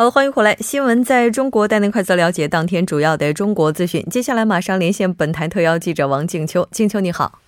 [0.00, 0.56] 好，欢迎回来。
[0.56, 4.02] 新闻在中国带您快速了解当天主要的中国资讯。
[4.04, 6.66] 接下来马上连线本台特邀记者王静秋。
[6.70, 7.38] 静秋你好，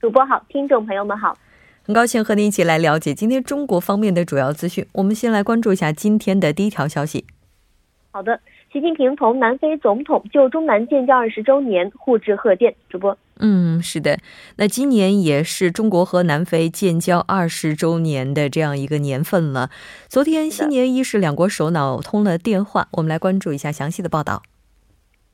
[0.00, 1.36] 主播好，听众朋友们好，
[1.82, 4.86] 很高兴和您一起来了解今天中国方面的主要资讯。
[4.92, 7.26] 我们先来关注一下今天的第一条消息。
[8.12, 8.40] 好的。
[8.72, 12.72] 习近平同南非总统就中南建交二十周年互致贺电。
[12.88, 14.18] 主播，嗯，是的，
[14.58, 19.70] 那今年也是中国和南非建交二十周年的这样一个年份了。
[20.06, 22.86] 昨天新年伊始，两国首脑通了电话。
[22.92, 24.40] 我们来关注一下详细的报道。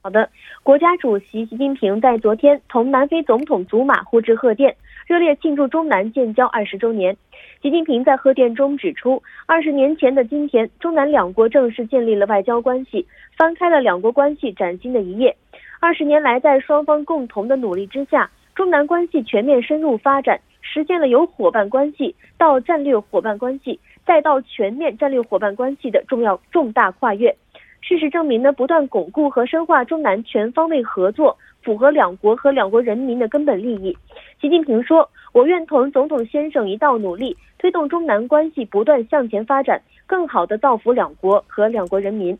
[0.00, 0.30] 好的，
[0.62, 4.74] 国家主席习近平在昨天同南非总统祖马互致贺电，
[5.06, 7.14] 热烈庆祝中南建交二十周年。
[7.62, 13.04] 习近平在贺电中指出，二十年前的今天，中南两国正式建立了外交关系，
[13.36, 15.34] 翻开了两国关系崭新的一页。
[15.80, 27.34] 二十年来，在双方共同的努力之下，中南关系全面深入发展，实现了由伙伴关系到战略伙伴关系，再到全面战略伙伴关系的重要重大跨越。
[27.80, 33.96] 事实证明呢，不断巩固和深化中南全方位合作，符合两国和两国人民的根本利益。
[34.40, 42.38] 习近平说：“我愿同总统先生一道努力，推动中南关系不断向前发展，更好地造福两国和两国人民。”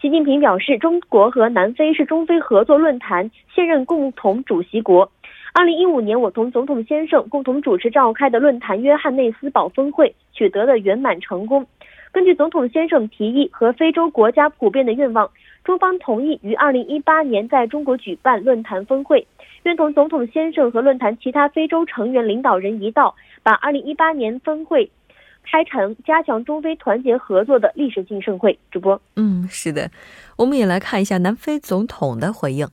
[0.00, 5.10] 习近平表示，中国和南非是中非合作论坛现任共同主席国。
[5.54, 11.66] 二零一五年，我同总统先生共同主持召开的论坛约翰内斯堡峰会取得了圆满成功。
[12.16, 15.30] 根据总统先生提议和非洲国家普遍的愿望，
[15.62, 19.26] 中方同意于二零一八年在中国举办论坛峰会，
[19.64, 24.90] 愿同总统先生和论坛其他非洲成员领导人一道，把二零一八年峰会
[25.44, 28.58] 开成加强中非团结合作的历史性盛会。
[28.70, 29.90] 主播，嗯，是的，
[30.38, 32.66] 我们也来看一下南非总统的回应。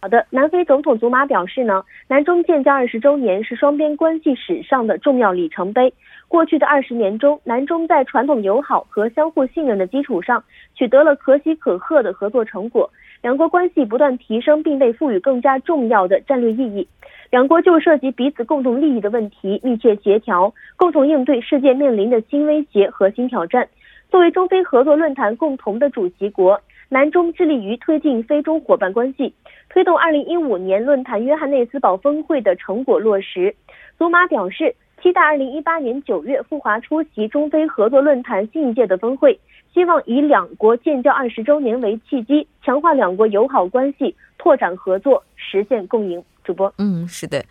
[0.00, 5.92] 好的，南非总统祖马表示呢，南中建交二十周年是双边关系史上的重要里程碑。
[6.32, 10.42] 过去的二十年中，南中在传统友好和相互信任的基础上，
[10.74, 12.88] 取得了可喜可贺的合作成果。
[13.20, 16.88] 两国关系不断提升，并被赋予更加重要的战略意义。
[17.30, 23.68] 两国就涉及彼此共同利益的问题密切协调，共同应对世界面临的新威胁和新挑战。
[24.10, 29.34] 作为中非合作论坛共同的主席国，南中致力于推进非中伙伴关系。
[29.68, 33.54] 推动二零一五年论坛约翰内斯堡峰会的成果落实，
[33.98, 39.36] 祖马表示期待二零一八年九月赴华出席中非合作论坛新一届的峰会，
[39.74, 46.22] 希望以两国建交二十周年为契机，强化两国友好关系，拓展合作，实现共赢。
[46.44, 47.44] 主播，嗯，是的，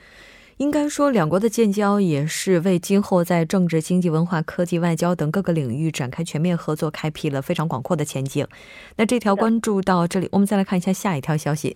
[0.57, 8.47] 应该说两国的建交也是为今后在政治、经济、文化、科技、外交等各个领域展开全面合作开辟了非常广阔的前景。
[8.95, 11.75] 那这条关注到这里，我们再来看一下下一条消息。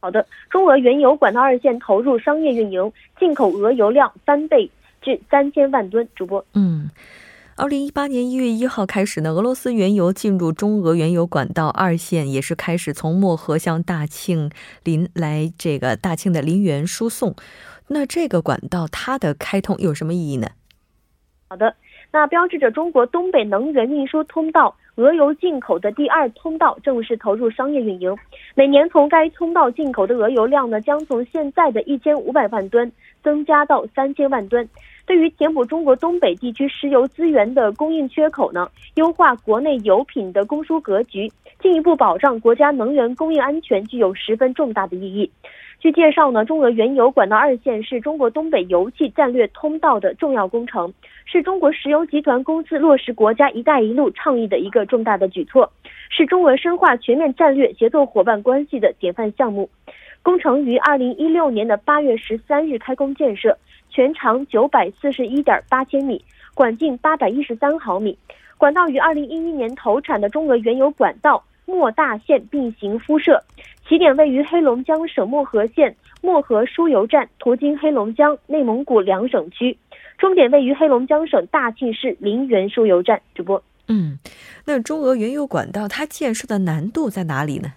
[0.00, 4.70] 好的，中俄原油管道二线投入商业运营，进口俄油量翻倍
[5.02, 6.08] 至三千万吨。
[6.14, 6.88] 主播，嗯，
[7.56, 14.50] 二零一八年一月一号开始呢，俄罗斯原油进入中俄原油管道二线，也是开始从漠河向大庆
[14.84, 17.34] 林来这个大庆的林园输送。
[17.88, 20.48] 那这个管道它的开通有什么意义呢？
[21.48, 21.74] 好的，
[22.10, 24.74] 那标志着中国东北能源运输通道。
[24.96, 28.14] 俄油进口的第二通道正式投入商业运营，
[28.54, 32.92] 每年从该通道进口的俄油量呢，将从现在的一千五百万吨
[33.22, 34.68] 增加到三千万吨。
[35.04, 41.30] 对于填补中国东北地区石油资源的供应缺口呢，优化国内油品的供输格局，
[41.60, 45.30] 进一步保障国家能源供应安全，具有十分重大的意义。
[45.80, 50.94] 据介绍呢，中俄原油管道二线是中国东北油气战略通道的重要工程，
[51.24, 55.68] 是中国石油集团公司落实国家“一带一路”倡议的一个重大的举措，
[56.08, 59.68] 是中俄深化全面战略协作伙伴关系的典范项目。
[60.22, 63.56] 工程于二零一六年的八月十三日开工建设，
[63.90, 66.24] 全长九百四十一点八千米，
[66.54, 68.16] 管径八百一十三毫米。
[68.56, 71.42] 管道与二零一一年投产的中俄原油管道。
[71.64, 73.40] 莫大线并行敷设，
[73.88, 79.78] 起点位于黑龙江省漠河县漠河输油站，途经黑龙江、内蒙古两省区。
[80.18, 83.22] 终点位于黑龙江省大庆市陵园输油站。
[83.32, 84.18] 主播，嗯，
[84.64, 87.74] 那中俄原油管道它建设的难度在哪里呢？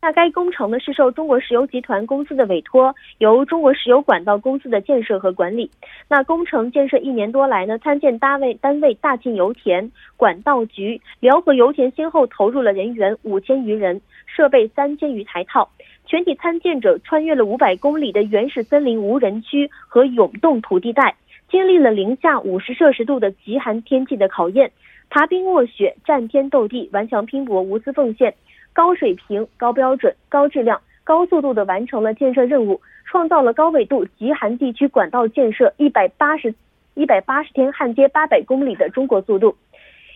[0.00, 5.68] 那该工程呢是受中国石油集团公司的委托，由中国石油管道公司的建设和管理。
[6.08, 15.68] 那工程建设一年多来呢，参建单位单位大庆油田、管道局、辽河油田先后投入了人员五千余人，设备三千余台套。
[16.06, 21.16] 全体参建者穿越了五百公里的原始森林无人区和永冻土地带，
[21.50, 24.70] 经历了零下五十摄氏度的极寒天气的考验，
[25.10, 28.32] 爬冰卧雪、战天斗地、顽强拼搏、无私奉献。
[28.78, 36.54] 高水平、高标准、高质量、高速度地完成了建设任务，创造了高纬度极寒地区管道建设一百八十
[36.94, 39.56] 一百八十天焊接八百公里的中国速度。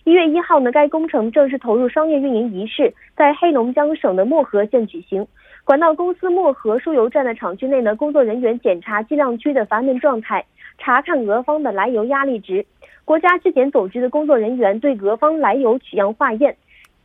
[0.04, 5.26] 一月一号呢，该工程正式投入商业运营仪式在黑龙江省的漠河县举行。
[5.64, 10.44] 管道公司漠河输油站的厂区内呢，工作人员检查计量区的阀门状态，
[10.78, 12.64] 查看俄方的来油压力值。
[13.04, 16.56] 国家质检总局的工作人员对俄方来油取样化验。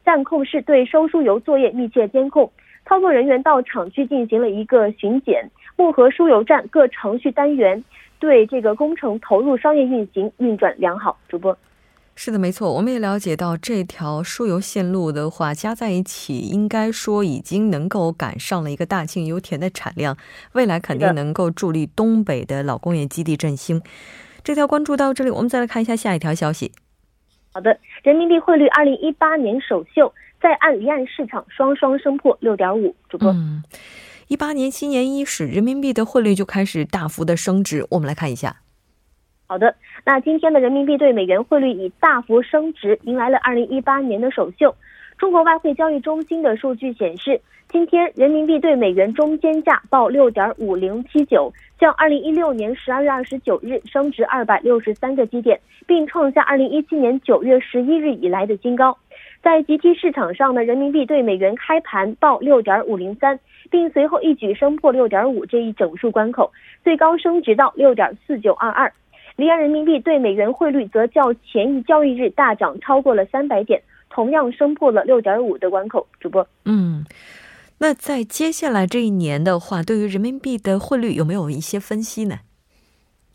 [0.07, 2.49] 暂控室对收输油作业密切监控，
[2.85, 5.51] 操作人员到厂区进行了一个巡检。
[5.75, 7.83] 漠河输油站各程序单元
[8.17, 11.17] 对这个工程投入商业运行运转良好。
[11.27, 11.57] 主播，
[12.15, 20.15] 是的，没错，我们也了解到这条输油线路的话，加在一起应该说已经能够赶上了一个大庆油田的产量，
[20.53, 23.81] 未来肯定能够助力东北的老工业基地振兴。
[24.41, 26.71] 这条关注到这里，我们再来看一下下一条消息。
[27.57, 32.95] 好的，人民币汇率二零一八年首秀在岸离岸市场双双升破六点五。
[33.09, 33.63] 主播，嗯，
[34.27, 37.83] 一八年新年伊始，人民币的汇率就开始大幅的升值。
[37.89, 38.57] 我们来看一下。
[39.47, 39.73] 好的，
[40.05, 44.75] 那今天的人民币对美元汇率已大幅升值，迎来了二零一八年的首秀。
[45.17, 58.95] 中国外汇交易中心的数据显示，今天人民币对美元中间价报六点五零七九，较二零一六年十二月二十九日升值二百六十三个基点，并创下二零一七年九月十一日以来的新高。
[59.41, 63.39] 在集体市场上呢，人民币对美元开盘报六点五零三，
[63.71, 66.51] 并随后一举升破六点五这一整数关口，
[66.83, 68.91] 最高升值到六点四九二二。
[69.35, 73.81] 离岸人民币对美元汇率则较前一交易日大涨超过了三百点。
[74.17, 76.07] 同样升破了六点五的关口。
[76.19, 77.05] 主播，嗯，
[77.77, 82.39] 那在接下来这一年的话，对于人民币的汇率有没有一些分析呢？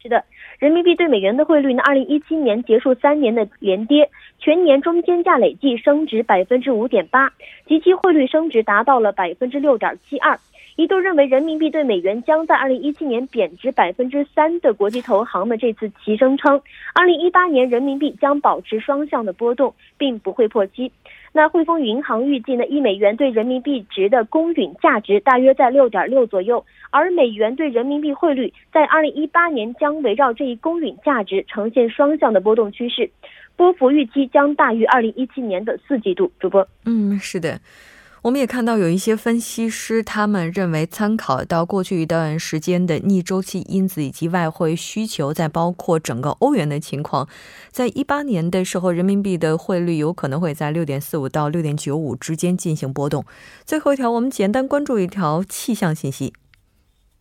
[0.03, 0.25] 是的，
[0.59, 7.33] 人民币对美元的汇率呢，二零一七年结束三年的连跌，全年中间价累计升值百分之五点八，
[7.69, 10.37] 及其汇率升值达到了百分之六点七二。
[10.77, 16.61] 一度认为人民币对美元将在二零一七年贬值百分之三的国际投行们这次齐声称，
[16.95, 20.91] 二零一八年人民币将保持双向的波动，并不会破七。
[21.35, 33.11] 那汇丰银行预计呢，一美元对人民币值的公允价值大约在六点六左右，而美元对人民币汇率在二零一八年将围绕这一公允价值呈现双向的波动趋势，
[33.57, 36.31] 波幅预期将大于二零一七年的四季度。
[36.39, 37.59] 主播，嗯，是的。
[38.23, 47.29] 我们也看到有一些分析师，他们认为参考到过去一段时间的逆周期因子以及外汇需求，再包括整个欧元的情况，
[47.73, 53.25] 在一八年的时候，人民币的汇率有可能会在六点四五到六点九五之间进行波动。
[53.65, 56.33] 最后一条，我们简单关注一条气象信息。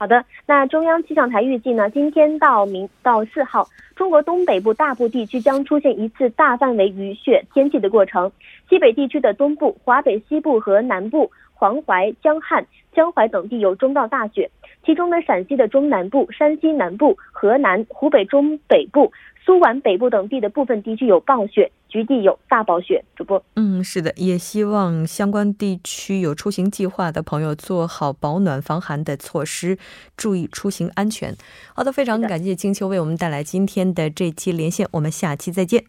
[0.02, 8.32] 好的，那中央气象台预计呢，今天到明到四号，中国东北部大部地区将出现一次大范围雨雪天气的过程。
[8.68, 14.50] 西北地区的东部、华北西部和南部、黄淮、江汉、江淮等地有中到大雪，
[14.84, 19.12] 其中呢，陕西的中南部、山西南部、河南、湖北中北部、
[19.44, 23.04] 苏皖北部等地的部分地区有暴雪，局地有大暴雪。
[23.16, 29.78] 主播，嗯，是的，也希望相关地区有出行计划的朋友做好保暖防寒的措施，
[30.16, 31.36] 注意出行安全。
[31.74, 35.86] 好的，非常感谢金秋为我们带来今天的这期连线，我们下期再见。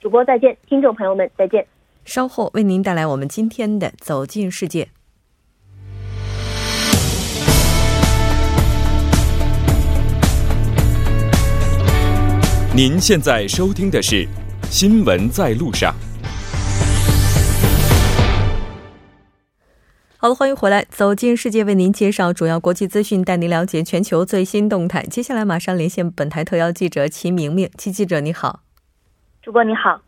[0.00, 1.66] 主播再见，听众朋友们再见。
[2.04, 4.84] 稍后为您带来我们今天的《走进世界》。
[12.78, 14.24] 您现在收听的是
[14.70, 15.92] 《新闻在路上》。
[20.16, 25.02] 好了，欢迎回来，《走进世界》为您介绍主要国际资讯，带您了解全球最新动态。
[25.02, 28.60] 接下来马上连线本台特邀记者齐明明，齐记者你好，
[29.42, 30.00] 主播你好。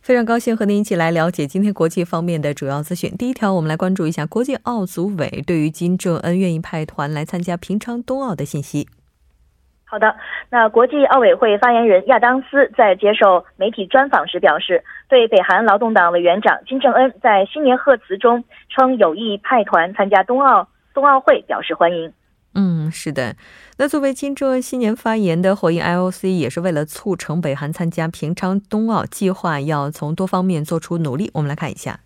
[0.00, 3.14] 非常高兴和您一起来了解今天国际方面的主要资讯。
[3.18, 8.88] 第一条，我们来关注一下国际奥组委对于金正恩愿意派团来参加平昌冬奥的信息。
[9.94, 10.16] 好的，
[10.50, 22.12] 那国际奥委会发言人亚当斯在接受媒体专访时表示，对北韩劳动党委员长金正恩在新年贺词中称有意派团参加冬奥冬奥会表示欢迎。
[22.54, 22.86] 嗯。
[22.86, 23.36] 嗯，是的。
[23.78, 31.30] 那作为金正恩新年发言的回应，IOC 也是为了促成北韩参加平昌冬奥，计划要从多方面做出努力。
[31.34, 32.00] 我们来看一下。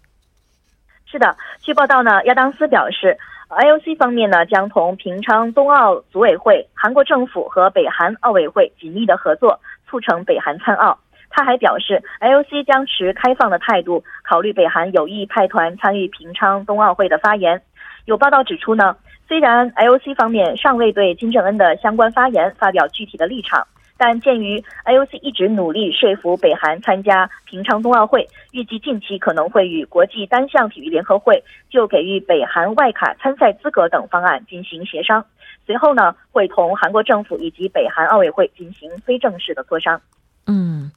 [1.06, 3.16] 是的，据报道呢，亚当斯表示
[3.48, 10.98] ，IOC 方面呢将同平昌冬奥组委会、韩国政府和北韩奥委会紧密的合作，促成北韩参奥。
[11.30, 17.60] 他还表示，IOC 将持开放的态度，考虑北韩有意派团参与平昌冬奥会的发言。
[18.06, 18.96] 有报道指出呢。
[19.28, 23.66] 虽然 IOC 方面尚未对金正恩的相关发言发表具体的立场，
[23.98, 35.22] 但鉴于 IOC 一直努力说服北韩参加平昌冬奥会，预计近期可能会与国际单项体育联合会就给予北韩外卡参赛资格等方案进行协商。
[35.66, 40.00] 随后呢，会同韩国政府以及北韩奥委会进行非正式的磋商。
[40.46, 40.92] 嗯，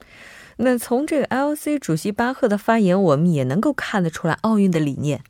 [0.58, 5.20] 那从这个 IOC 主席巴赫的发言，我们也能够看得出来奥运的理念。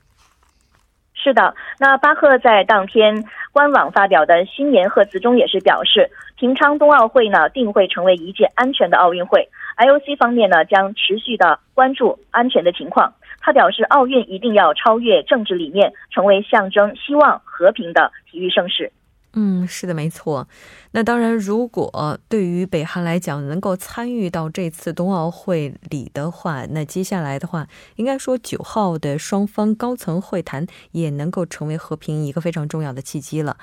[1.22, 9.48] 是的，那巴赫在当天官网发表的新年贺词中也是表示，平昌冬奥会呢定会成为一届安全的奥运会。
[9.76, 13.14] IOC 方面呢将持续的关注安全的情况。
[13.40, 18.90] 他表示，奥运一定要超越政治理念，成为象征希望和平的体育盛事。
[19.34, 20.46] 嗯，是的，没错。
[20.90, 33.56] 那当然，如果对于北韩来讲，能够参与到这次冬奥会里的话，那接下来的话，应该说九号的双方高层会谈也能够成为和平一个非常重要的契机了。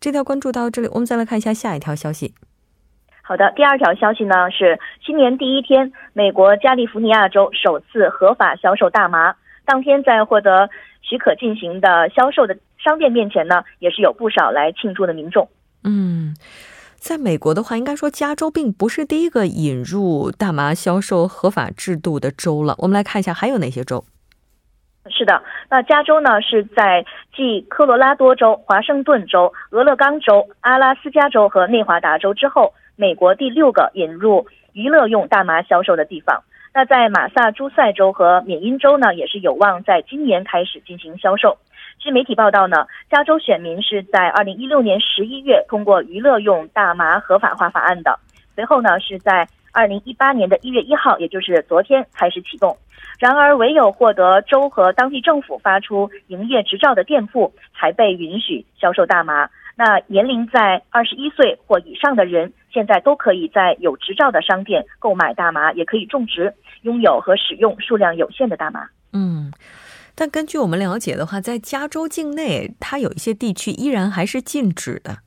[0.00, 2.34] 这条关注到这里，我们再来看一下下一条消息。
[3.22, 10.68] 好的，第二条消息呢是新年第一天，美国加利福尼亚州首次合法销售大麻，当天在获得
[11.02, 12.58] 许可进行的销售的。
[12.84, 15.48] 商店面前呢，也是有不少来庆祝的民众。
[15.82, 16.34] 嗯，
[16.96, 22.74] 在美国的话，应该说加州并不是第一个引入大麻销售合法制度的州了。
[22.78, 24.04] 我们来看一下还有哪些州。
[25.10, 27.04] 是的，那加州呢是在
[27.36, 36.42] 继科罗拉多州、华盛顿州、俄勒冈州、阿拉斯加州和内华达州之后，美国第六个引入娱乐用大麻销售的地方。
[36.72, 41.58] 那在马萨诸塞州和缅因州呢，也是有望在今年开始进行销售。
[41.98, 48.18] 据媒体报道呢，加州选民是在二零一六年十一月通过娱乐用大麻合法化法案的，
[48.54, 52.76] 随后呢是在二零一八年的一月一号，也就是昨天开始启动。
[53.18, 59.48] 然而，唯有获得州和当地政府发出营业执照的店铺才被允许销售大麻。
[59.76, 68.86] 那年龄在二十一岁或以上的人，现在都可以在有执照的商店购买大麻，也可以种植、拥有和使用数量有限的大麻。
[69.12, 69.50] 嗯。
[70.16, 75.18] 但根据我们了解的话，在加州境内，它有一些地区依然还是禁止的。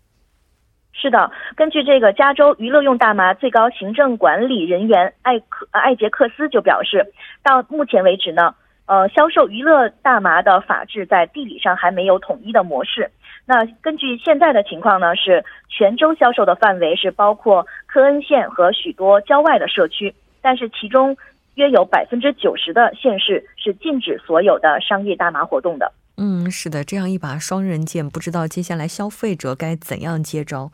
[0.93, 7.05] 是的，根据这个加州娱乐用大麻最高行政管理人员艾克艾杰克斯就表示，
[7.43, 13.11] 到目前为止呢，呃，销售娱乐大麻的法制在地理上还没有统一的模式。
[13.45, 21.17] 那根据现在的情况呢，是全州销售的范围是包括科恩县和许多郊外的社区，但是其中。
[21.57, 25.91] 约有百分之九十的县市是禁止所有的商业大麻活动的。
[26.15, 30.71] 嗯，是的，这样一把双刃剑，不知道接下来消费者该怎样接招。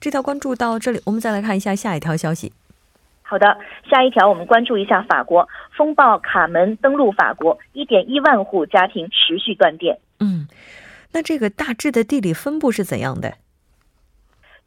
[0.00, 2.52] 这条关注到这里，我们再来看一下下一条消息。
[3.22, 3.58] 好的，
[3.90, 9.98] 下一条我们关注一下法国风暴卡门登陆法国，一点一万户家庭持续断电。
[10.20, 10.46] 嗯，
[11.12, 13.34] 那这个大致的地理分布是怎样的？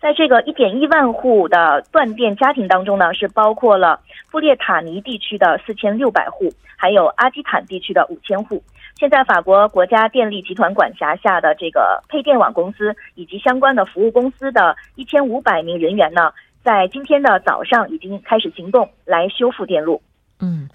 [0.02, 4.00] 在这个一点一万户的断电家庭当中呢，是包括了
[4.32, 8.64] 布列塔尼地区的四千六百户，还有阿基坦地区的五千户。
[8.98, 16.32] 现在，法国国家电力集团管辖下的这个配电网公司以及相关的服务公司的一千五百名人员呢，
[16.64, 20.02] 在今天的早上已经开始行动来修复电路。
[20.40, 20.68] 嗯，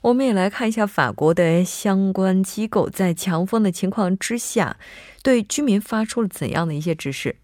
[0.00, 4.76] 我们也来看一下法国的相关机构在强风的情况之下，
[5.22, 7.36] 对居民发出了怎样的一些指示。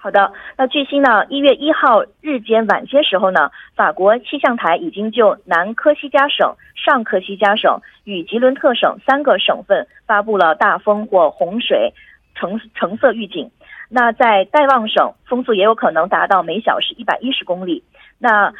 [0.00, 11.92] 好的，那据悉呢，一月一号日间晚些时候呢，法国气象台已经就南科西嘉省、上科西嘉省与吉伦特省三个省份发布了大风或洪水
[12.36, 13.50] 橙橙色预警。
[13.90, 17.82] 那在戴望省，风速也有可能达到每小时一百一十公里。
[18.20, 18.52] 那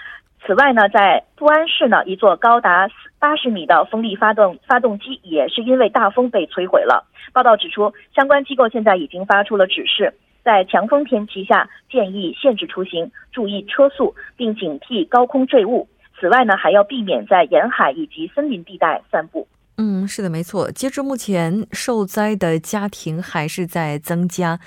[0.45, 2.89] 此外呢，在布安市呢，一座高达
[3.21, 7.07] 八十米的风力发动发动机也是因为大风被摧毁了。
[7.33, 10.15] 报道指出，相关机构现在已经发出了指示。
[10.49, 15.87] 在强风天气下，建议限制出行，注意车速，并警惕高空坠物。
[16.19, 19.47] 此外呢，还要避免在沿海以及森林地带散步。
[19.77, 20.73] 嗯，是的，没错。
[20.73, 24.59] 截至目前，受灾的家庭还是在增加。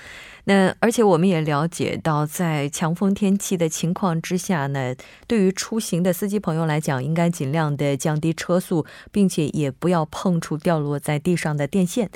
[0.44, 4.94] 那而且我们也了解到，在强风天气的情况之下呢，
[5.28, 12.12] 对于出行的司机朋友来讲，应该尽量的降低车速，并且也不要碰触掉落在地上的电线。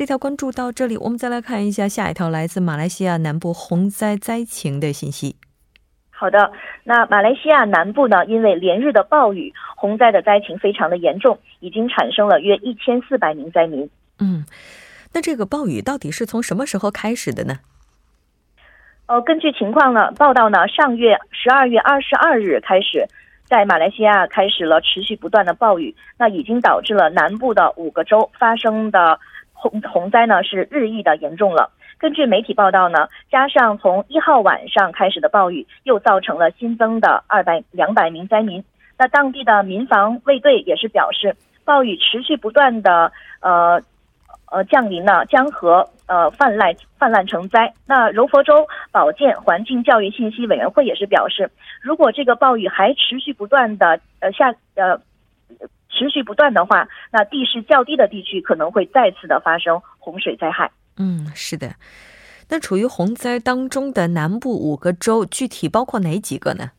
[0.00, 5.36] 这条关注到这里，我们再来看一下下一条来自马来西亚南部洪灾灾情的信息。
[6.08, 6.50] 好的，
[6.84, 13.90] 那马来西亚南部呢，因为连日的暴雨，洪灾的灾情非常的严重，已经产生了约一千四百名灾民。
[14.20, 14.46] 嗯，
[15.12, 17.58] 那这个暴雨到底是从什么时候开始的呢？
[19.04, 23.06] 呃，根据情况呢，报道呢，上月十二月二十二日开始，
[23.44, 29.20] 在马来西亚开始了持续不断的暴雨，那已经导致了南部的五个州发生的
[29.60, 31.70] 洪洪灾呢是日益的严重了。
[31.98, 38.64] 根据媒体报道呢，加上从一号晚上开始的暴雨，又造成了新增的二百两百名灾民。
[38.98, 43.82] 那当地的民防卫队也是表示，暴雨持续不断的呃
[44.50, 47.72] 呃降临呢，江河呃泛滥泛滥成灾。
[47.86, 51.50] 那柔佛州保健环境教育信息委员会也是表示，
[51.82, 54.98] 如果这个暴雨还持续不断的呃下呃
[56.00, 60.70] 持续不断的话，那地势较低的地区可能会再次的发生洪水灾害。
[60.96, 61.74] 嗯，是的。
[62.48, 66.70] 那处于洪灾当中的南部五个州，具体包括哪几个呢？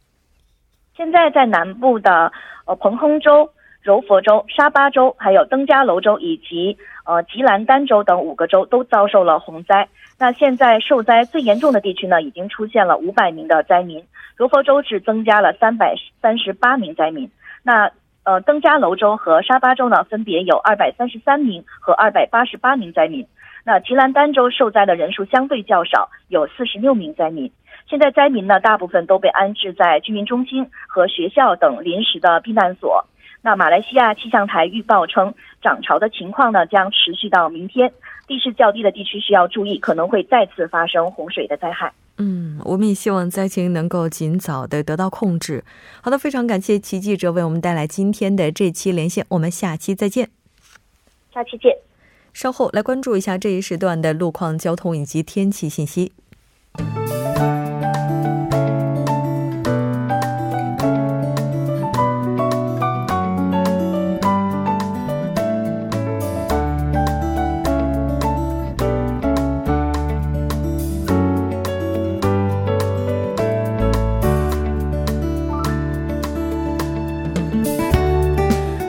[0.97, 2.31] 现在在南部的
[2.65, 3.47] 呃彭亨州、
[3.83, 6.75] 柔佛州、沙巴州，还有登嘉楼州以及
[7.05, 9.87] 呃吉兰丹州等五个州都遭受了洪灾。
[10.17, 14.03] 那现在受灾最严重的地区呢，已经出现了五百名的灾民。
[14.35, 17.29] 柔佛州是增加了三百三十八名灾民。
[17.63, 17.91] 那
[18.23, 23.25] 呃登嘉楼州和沙巴州呢，分别有二百三十三名和二百八十八名灾民。
[23.63, 27.51] 那吉兰丹州受灾的人数相对较少，有四十六名灾民。
[27.87, 33.05] 现在灾民呢，大部分都被安置在居民中心和学校等临时的避难所。
[33.43, 37.91] 那马来西亚气象台预报称，涨潮的情况呢将持续到明天。
[38.27, 41.91] 地势较低的地区需要注意，可能会再次发生洪水的灾害。
[42.23, 45.63] 嗯，我们也希望灾情能够尽早的得到控制。
[46.01, 50.29] 好的，非常感谢齐记者为我们带来今天的这期连线，我们下期再见。
[51.33, 51.75] 下期见。
[52.31, 56.11] 稍后来关注一下这一时段的路况、交通以及天气信息。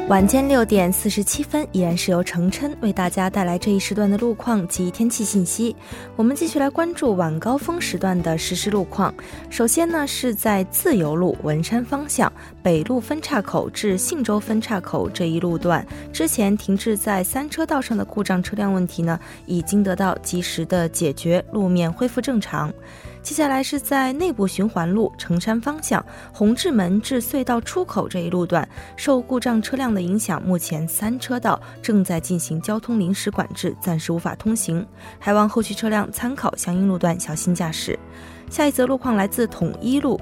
[0.08, 5.74] 晚间六点四十七分，依然是由程琛为大家带来这一时段的路况及天气信息。
[6.16, 9.14] 我们继续来关注晚高峰时段的实时路况。
[9.48, 12.30] 首先呢，是在自由路文山方向
[12.62, 22.70] 北路分岔口至信州分岔口这一路段，之前停滞在三车道上的故障车辆问题呢，已经得到及时的解决，路面恢复正常。
[23.22, 34.84] 接下来是在内部循环路城山方向红志门至隧道出口这一路段，受故障车辆的影响，目前三车道正在进行交通临时管制，暂时无法通行，
[35.20, 37.98] 还望后续车辆参考相应路段小心驾驶。
[38.50, 40.20] 下一则路况来自统一路，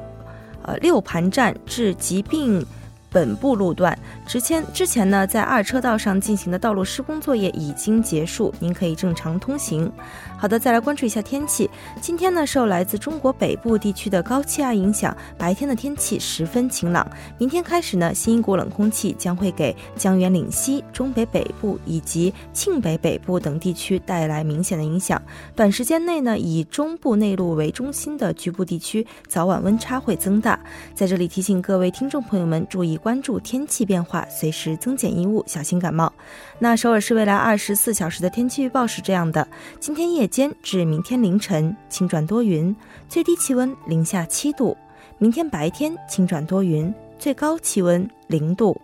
[0.62, 2.64] 呃六盘站至疾病。
[3.10, 3.96] 本部路段，
[4.26, 9.90] 之前之前呢，在二车道上进行的道路施工作业已经结束，您可以正常通行。
[10.38, 11.68] 好的，再来关注一下天气。
[12.00, 17.04] 今天呢，受来自中国北部地区的高气压影响，白天的天气十分晴朗。
[17.36, 25.20] 明天开始呢，新一股冷空气将会给江源岭西、中北北部以及庆北北部等地区带来明显的影响。
[25.56, 30.58] 短时间内呢，以中部内陆为中心的局部地区早晚温差会增大。
[30.94, 32.99] 在这里提醒各位听众朋友们注意。
[33.02, 36.12] 关注天气变化，随时增减衣物，小心感冒。
[36.58, 39.46] 那首尔市未来二十四小时的天气预报是这样的：
[39.78, 42.74] 今天夜间至明天凌晨晴转多云，
[43.08, 44.76] 最低气温零下七度；
[45.18, 48.80] 明天白天晴转多云，最高气温零度。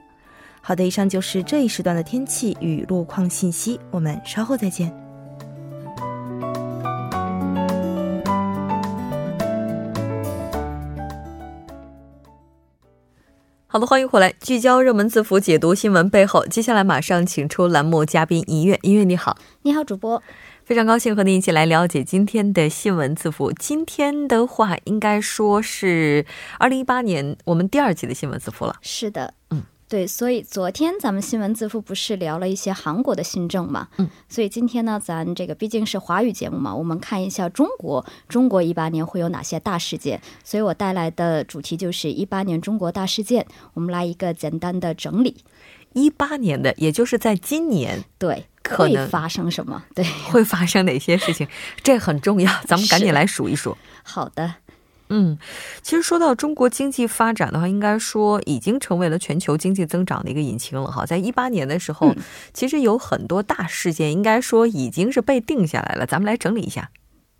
[0.61, 5.06] 好的，以上就是这一时段的天气与路况信息，我们稍后再见。
[13.77, 16.47] 好的，欢迎回来，聚焦热门字符，解读新闻背后。
[16.47, 20.23] 接下来马上请出栏目嘉宾音乐，音乐你好，你好，主播，
[20.65, 23.53] 非常高兴和您一起来了解今天的新闻字符。
[23.53, 26.25] 今天的话，应该说是
[26.59, 28.77] 二零一八年我们第二季的新闻字符了。
[28.81, 29.36] 是的，嗯。
[29.89, 33.87] 对，所以昨天咱们新闻字符不是聊了一些韩国的新政嘛？
[33.99, 40.21] 嗯，所以今天呢，咱这个毕竟是华语节目嘛，我们看一下中国，中国一八年会有哪些大事件？
[40.43, 45.45] 所以我带来的主题就是一八年中国大事件，我们来一个简单的整理。
[45.93, 49.83] 一八年的，也就是在今年，对，可能发生什么？
[49.95, 51.47] 对，会发生哪些事情？
[51.85, 53.77] 这很重要，咱们赶紧来数一数。
[54.03, 54.57] 好的。
[55.09, 55.39] 嗯，
[55.83, 61.07] 其实说到中国经济发展的话，应该说已经成为了全球经济增长的一个引擎了哈。
[61.07, 62.15] 在一八年的时候，
[62.53, 66.07] 其实有很多大事件，应该说已经是被定下来了。
[66.07, 66.91] 咱们来整理一下。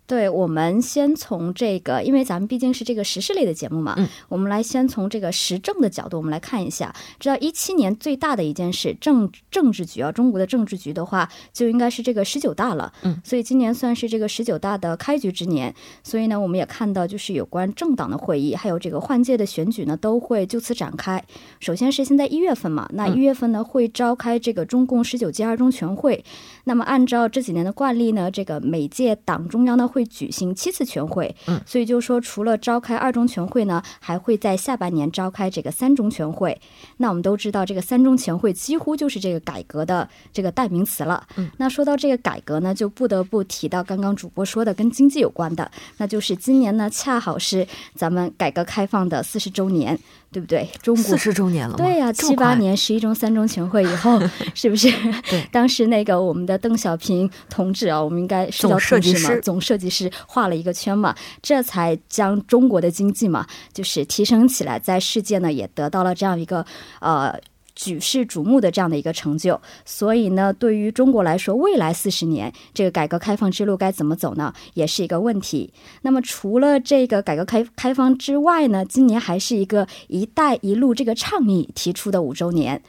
[0.07, 6.95] 对，我们先从这个，因为咱们毕竟是这个时事类的节目嘛，嗯，我们来先从这个时政的角度，我们来看一下。
[7.19, 15.75] 知道一七年最大的一件事，政政治局啊，中国的政治局的话，就应该是这个十九大了，嗯，所以今年算是这个十九大的开局之年。
[16.03, 21.21] 所以呢，我们也看到，就是有关政党的会议，还有这个换届的选举呢，都会就此展开。
[21.59, 26.23] 首先是现在一月份嘛，那一月份呢会召开这个中共十九届二中全会。
[26.63, 36.59] 那么按照这几年的惯例呢，这个每届党中央呢会举行七次全会，嗯，所以就说除了召开二中全会呢，还会在下半年召开这个三中全会。
[36.97, 41.25] 那我们都知道，这个三中全会几乎就是这个改革的这个代名词了。
[41.35, 49.97] 嗯，那说到这个改革呢，就不得不提到刚刚主播说的跟经济有关的，那就是今年呢恰好是咱们改革开放的四十周年。
[50.29, 50.69] 对不对？
[50.81, 54.21] 中国四十周年了，对呀，七八年十一中、三中全会以后，
[54.53, 54.91] 是不是？
[55.29, 66.65] 对，当时那个我们的邓小平同志啊，我们应该是叫设计师，总设计是画了一个圈嘛，这才将中国的经济嘛，就是提升起来，在世界呢也得到了这样一个
[67.01, 67.39] 呃。
[67.79, 75.71] 举世瞩目的这样的一个成就，所以呢，对于中国来说，未来四十年这个改革开放之路该怎么走呢，也是一个问题。
[76.01, 82.81] 那么，除了这个改革开开放之外呢，今年还是一个“一带一路”这个倡议提出的五周年。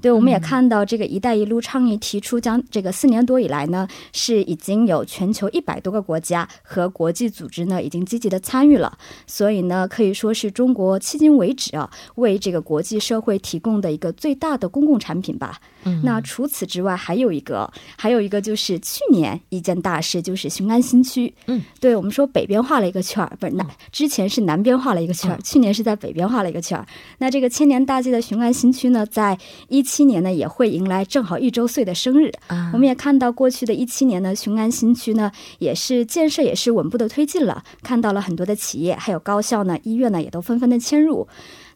[0.00, 15.60] 对，我们也看到这个“一带一路”倡议提出将这个四年多以来呢，是已经有全球一百多个国家和国际组织呢已经积极的参与了，所以呢可以说是中国迄今为止啊为这个国际社会提供的一个最大的公共产品吧。
[16.02, 21.32] 那除此之外，还有一个，还有一个就是去年一件大事，就是雄安新区。
[21.46, 26.84] 嗯，对我们说北边画了一个圈儿，不是南，之前是南边画了一个圈儿，去年是在北边画了一个圈儿。
[27.18, 32.32] 那这个千年大计的雄安新区呢，在一七年呢也会迎来正好一周岁的生日。
[32.72, 41.26] 我们也看到过去的一七年呢，雄安新区呢也是建设也是稳步的推进了，看到了很多的企业还有高校呢、医院呢也都纷纷的迁入。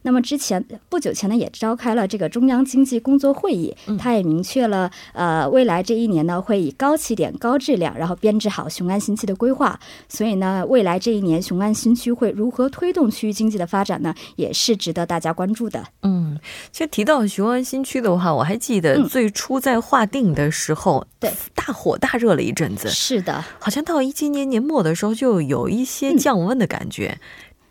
[0.03, 9.79] 那么之前不久前呢，也召开了这个中央经济工作会议，他也明确了，呃，未来这一年呢，会以高起点、高质量，然后编制好雄安新区的规划。
[10.09, 15.83] 所以呢，未来这一年雄安新区会如何推动区域经济的发展呢，也是值得大家关注的。
[16.03, 16.39] 嗯，
[16.71, 22.89] 其实提到雄安新区的话，我还记得最初在划定的时候，对，大火大热了一阵子。
[22.89, 27.19] 是的，好像到一七年年末的时候，就有一些降温的感觉。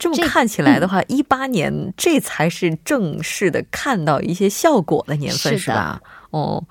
[0.01, 6.01] 这么看起来的话，一八年这才是正式的看到一些效果的年份，是吧？
[6.31, 6.65] 哦，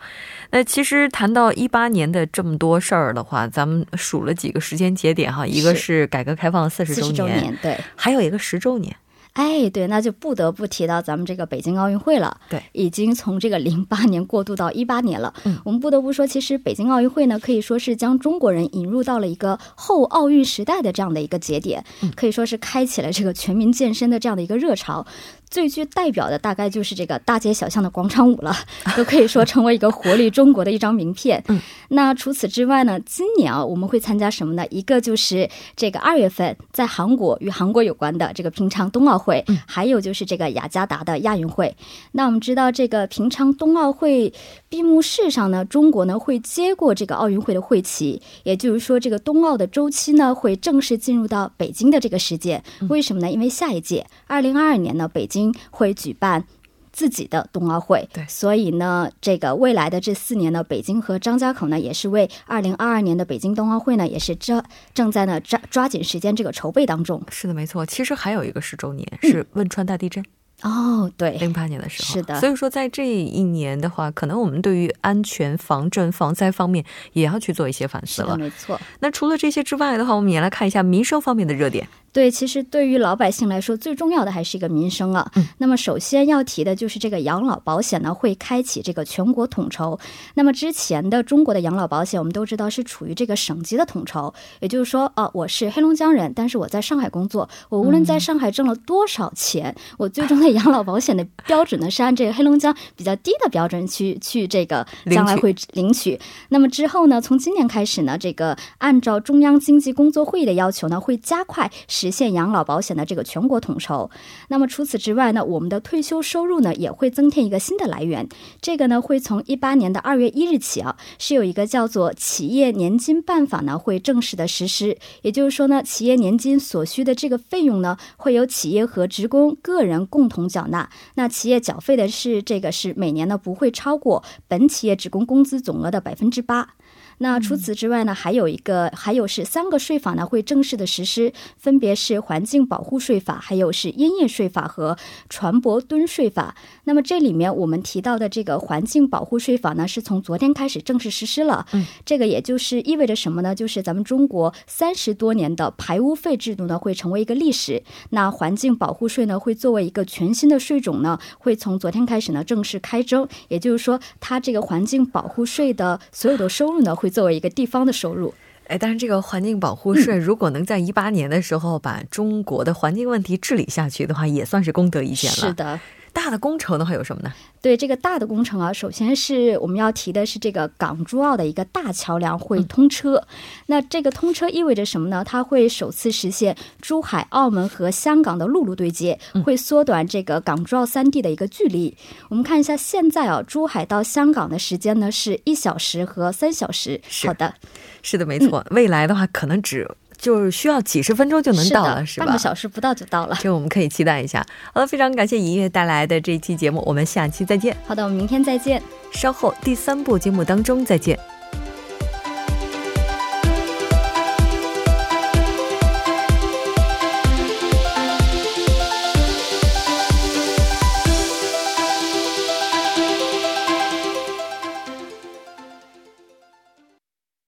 [0.49, 8.95] 那其实谈到一八年的这么多事儿的话，咱们数了几个时间节点哈，一个是改革开放四十周年，对，还有一个十周年。
[9.39, 12.41] 哎，对，那就不得不提到咱们这个北京奥运会了。
[12.49, 15.33] 对，已经从这个零八年过渡到一八年了。
[15.45, 21.85] 嗯，我们不得不说，其实北京奥运会呢，可以说是将中国人引入到了一个后奥运时代的这样的一个节点，
[22.17, 25.07] 可以说是开启了这个全民健身的这样的一个热潮。
[25.49, 28.55] 最具代表的大概就是这个大街小巷的广场舞了，
[28.95, 31.43] 都可以说成为一个活力中国的一张名片。
[31.47, 31.59] 嗯，
[31.89, 34.63] 那除此之外呢，今年啊我们会参加什么呢？
[34.69, 41.75] 一个就是这个二月份在韩国与韩国有关的这个平昌冬奥会，还有就是这个雅加达的亚运会。
[42.11, 44.31] 那我们知道这个平昌冬奥会
[44.69, 52.63] 闭幕式上呢，中国呢会接过这个奥运会的会旗，也就是说这个冬奥的周期呢会正式进入到北京的这个时间。
[52.87, 53.31] 为什么呢？
[53.31, 55.38] 因为下一届二零二二年呢，北京。
[55.69, 56.45] 会举办
[56.91, 64.61] 自己的冬奥会，对，所以呢，这个未来的这四年呢，北京和张家口呢，也是为二零二二年的北京冬奥会呢，也是正
[64.93, 67.21] 正在呢抓抓紧时间这个筹备当中。
[67.29, 67.85] 是的，没错。
[67.85, 70.25] 其实还有一个十周年是汶川大地震。
[70.61, 78.35] 哦，对，零八年的时候是的，所以说在这一年的话，可能我们对于安全防震防灾方面也要去做一些反思了。
[78.37, 78.77] 没错。
[78.99, 81.87] 那除了这些之外的话，我们也来看一下民生方面的热点。
[82.11, 85.31] 对，其实对于老百姓来说，最重要的还是一个民生啊。
[85.35, 85.47] 嗯。
[85.57, 89.99] 那么首先要提的就是这个养老保险呢，会开启这个全国统筹。
[90.35, 101.25] 那么之前的中国的养老保险，我们都知道是处于这个省级的统筹，也就是说，哦，我是黑龙江人，但是我在上海工作，我无论在上海挣了多少钱，我最终的养老保险的。
[101.45, 106.19] 标准呢是按这个黑龙江比较低的标准去去这个将来会领取。
[106.49, 114.09] 那么之后呢，从今年开始呢，这个按照中央经济工作会议的要求呢，会加快实现养老保险的这个全国统筹。
[114.47, 118.29] 那么除此之外呢，我们的退休收入呢也会增添一个新的来源。
[118.61, 124.97] 这个呢会从一八年的二月一日起啊，是有一个叫做企业年金办法呢会正式的实施。
[125.23, 130.89] 也就是说呢，企业年金所需的这个费用呢，会由企业和职工个人共同缴纳。
[131.15, 136.75] 那企业缴费的是这个是每年呢不会超过本企业职工工资总额的百分之八。
[137.21, 146.55] 那除此之外呢，还有一个，还有是三个税法呢会正式的实施，分别是环境保护税法，还有是烟叶税法和船舶吨税法。
[146.85, 151.65] 那么这里面我们提到的这个环境保护税法呢，是从昨天开始正式实施了。
[151.73, 153.53] 嗯，这个也就是意味着什么呢？
[153.53, 157.83] 就是咱们中国三十多年的排污费制度呢会成为一个历史。
[158.11, 163.27] 那环境保护税呢会作为一个全新的税种呢，会从昨天开始呢正式开征。
[163.49, 167.08] 也就是说，它这个环境保护税的所有的收入呢会。
[167.09, 168.33] 作为一个地方的收入，
[168.67, 175.37] 哎，但是这个环境保护税如果能在一八年的时候把中国的环境问题治理下去的话，也算是功德一件了。
[175.37, 175.79] 是的。
[176.13, 177.31] 大的工程的话有什么呢？
[177.61, 183.21] 对这个大的工程啊，首先是我们要提的是这个港珠澳的一个大桥梁会通车。
[183.65, 185.23] 那这个通车意味着什么呢？
[185.25, 191.95] 它会首次实现珠海、澳门和香港的陆路对接，会缩短这个港珠澳三地的一个距离。
[192.29, 197.01] 我们看一下现在啊，珠海到香港的时间呢是一小时和三小时。
[197.25, 197.53] 好的，
[198.01, 198.65] 是的，没错。
[198.71, 199.89] 未来的话，可能只。
[200.19, 202.25] 就是需要几十分钟就能到了，是吧？
[202.25, 204.45] 半个小时不到就到了，这我们可以期待一下。
[204.73, 207.75] 好了，非常感谢尹月带来的这一期节目，我们下期再见。
[207.87, 208.83] 好的，我们明天再见。
[209.11, 211.17] 稍后第三部节目当中再见。